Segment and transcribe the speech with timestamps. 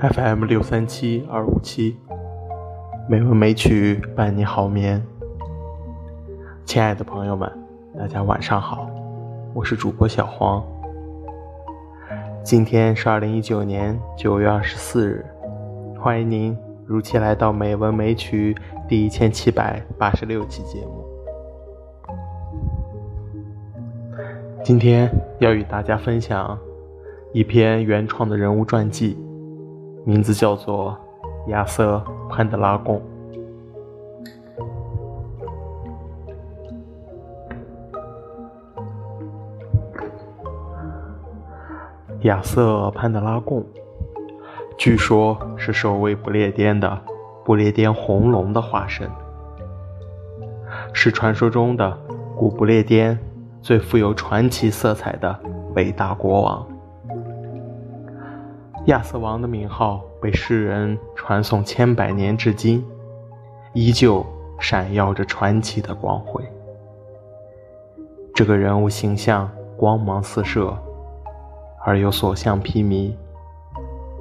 [0.00, 1.94] FM 六三七二五七，
[3.06, 5.04] 美文美曲伴你好眠。
[6.64, 7.52] 亲爱的朋友们，
[7.98, 8.88] 大家晚上好，
[9.52, 10.64] 我是主播小黄。
[12.42, 15.22] 今天是二零一九年九月二十四日，
[15.98, 16.56] 欢迎您
[16.86, 18.56] 如期来到美文美曲
[18.88, 21.04] 第一千七百八十六期节目。
[24.64, 26.58] 今天要与大家分享
[27.34, 29.14] 一篇原创的人物传记。
[30.04, 30.96] 名字叫做
[31.48, 31.96] 亚瑟·
[32.28, 33.00] 潘德拉贡。
[42.22, 43.64] 亚瑟·潘德拉贡，
[44.76, 46.98] 据说是守卫不列颠的
[47.44, 49.08] 不列颠红龙的化身，
[50.92, 51.98] 是传说中的
[52.36, 53.18] 古不列颠
[53.62, 55.40] 最富有传奇色彩的
[55.74, 56.66] 伟大国王。
[58.86, 62.82] 亚瑟王的名号被世人传颂千百年至今，
[63.74, 64.24] 依旧
[64.58, 66.42] 闪耀着传奇的光辉。
[68.34, 70.74] 这个人物形象光芒四射，
[71.84, 73.12] 而又所向披靡，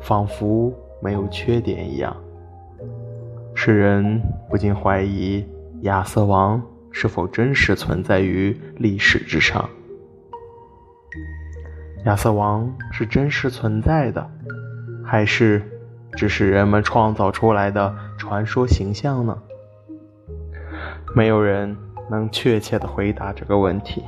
[0.00, 2.14] 仿佛没有缺点一样，
[3.54, 5.46] 世人不禁怀疑
[5.82, 9.70] 亚瑟王是否真实存在于历史之上。
[12.06, 14.26] 亚瑟王是真实存在的，
[15.04, 15.62] 还是
[16.12, 19.36] 只是人们创造出来的传说形象呢？
[21.14, 21.76] 没有人
[22.10, 24.02] 能确切的回答这个问题。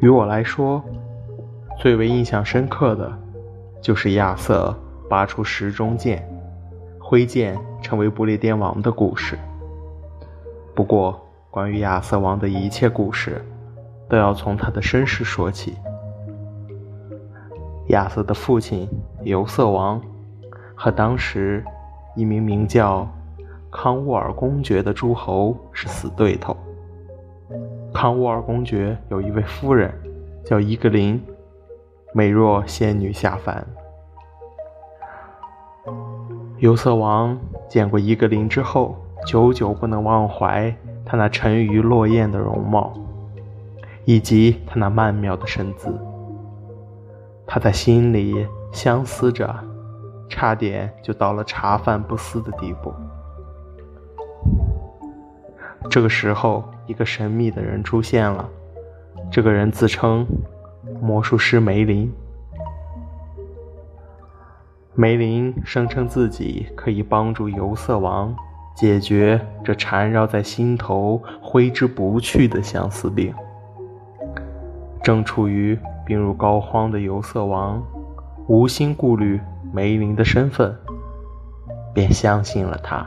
[0.00, 0.82] 于我来说，
[1.78, 3.10] 最为印象深刻的，
[3.80, 4.76] 就是亚瑟
[5.08, 6.28] 拔出石中剑，
[6.98, 9.38] 挥剑成为不列颠王的故事。
[10.74, 13.44] 不过，关于亚瑟王的一切故事，
[14.08, 15.76] 都要从他的身世说起。
[17.88, 18.88] 亚瑟的父亲
[19.24, 20.00] 尤瑟王
[20.76, 21.64] 和当时
[22.14, 23.04] 一名名叫
[23.68, 26.56] 康沃尔公爵的诸侯是死对头。
[27.92, 29.92] 康沃尔公爵有一位夫人，
[30.44, 31.20] 叫伊格琳，
[32.14, 33.66] 美若仙女下凡。
[36.58, 37.36] 尤瑟王
[37.68, 38.94] 见过伊格琳之后，
[39.26, 40.72] 久久不能忘怀。
[41.10, 42.94] 他那沉鱼落雁的容貌，
[44.04, 45.92] 以及他那曼妙的身姿，
[47.44, 49.52] 他在心里相思着，
[50.28, 52.94] 差点就到了茶饭不思的地步。
[55.90, 58.48] 这个时候，一个神秘的人出现了，
[59.32, 60.24] 这个人自称
[61.02, 62.08] 魔术师梅林。
[64.94, 68.32] 梅林声称自己可以帮助尤瑟王。
[68.80, 73.34] 解决这缠绕在心头、挥之不去的相思病。
[75.02, 77.82] 正处于病入膏肓的尤瑟王，
[78.48, 79.38] 无心顾虑
[79.70, 80.74] 梅林的身份，
[81.92, 83.06] 便相信了他。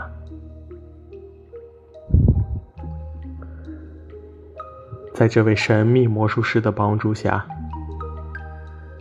[5.15, 7.43] 在这位神秘魔术师的帮助下，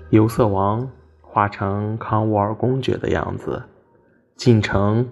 [0.08, 0.88] 尤瑟王
[1.20, 3.62] 化成康沃尔公爵的样子，
[4.36, 5.06] 进城。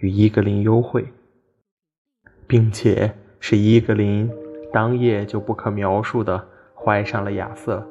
[0.00, 1.06] 与伊格林幽会，
[2.46, 4.30] 并且使伊格林
[4.72, 6.42] 当夜就不可描述的
[6.74, 7.86] 怀上了亚瑟。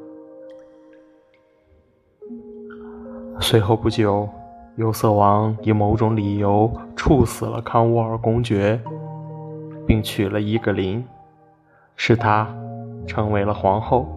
[3.40, 4.28] 随后不久，
[4.76, 8.82] 尤瑟王以某种理由处死了康沃尔公爵，
[9.86, 11.06] 并娶了伊格林，
[11.96, 12.48] 使她
[13.06, 14.08] 成为了皇后。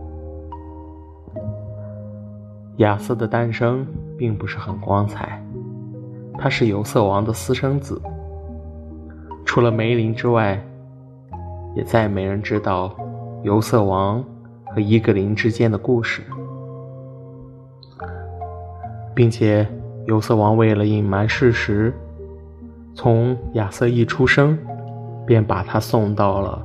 [2.78, 3.86] 亚瑟的诞生
[4.16, 5.44] 并不是很光彩。
[6.42, 8.02] 他是尤瑟王的私生子，
[9.44, 10.60] 除了梅林之外，
[11.76, 12.92] 也再没人知道
[13.44, 14.24] 尤瑟王
[14.66, 16.20] 和伊格林之间的故事，
[19.14, 19.64] 并且
[20.06, 21.94] 尤瑟王为了隐瞒事实，
[22.92, 24.58] 从亚瑟一出生，
[25.24, 26.60] 便把他送到了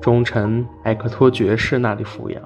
[0.00, 2.42] 忠臣埃克托爵士那里抚养。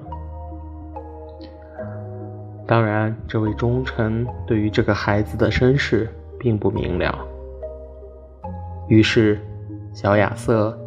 [2.67, 6.09] 当然，这位忠臣对于这个孩子的身世。
[6.43, 7.25] 并不明了。
[8.89, 9.39] 于是，
[9.93, 10.77] 小亚瑟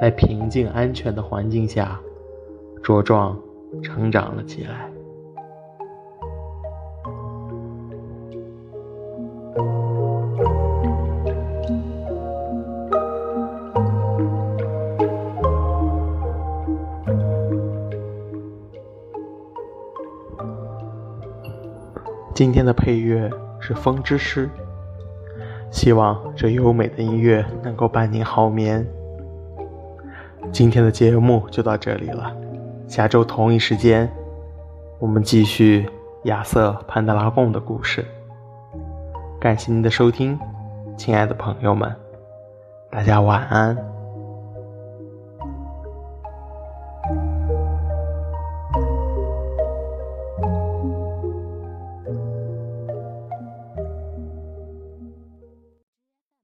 [0.00, 1.96] 在平静安全的环境下
[2.82, 3.38] 茁壮
[3.80, 4.90] 成长了起来。
[22.34, 23.30] 今天的配乐
[23.60, 24.46] 是《风之诗》，
[25.76, 28.84] 希望这优美的音乐能够伴您好眠。
[30.50, 32.34] 今天的节目就到这里了，
[32.88, 34.10] 下周同一时间，
[34.98, 35.86] 我们继续
[36.24, 38.02] 亚瑟·潘德拉贡的故事。
[39.38, 40.38] 感谢您的收听，
[40.96, 41.94] 亲爱的朋友们，
[42.90, 43.95] 大家晚安。